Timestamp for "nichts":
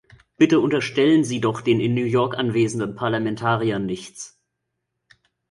3.85-4.41